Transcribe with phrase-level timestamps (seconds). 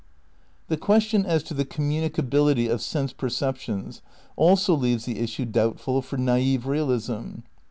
[0.67, 4.01] The question as to the "communicability" of sense perceptions
[4.35, 7.41] also leaves the issue doubtful for naif realism.